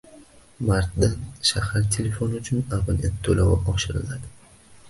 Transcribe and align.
Martdan 0.69 1.13
shahar 1.51 1.85
telefoni 1.97 2.39
uchun 2.41 2.65
abonent 2.79 3.23
toʻlovi 3.29 3.73
oshiriladi. 3.75 4.35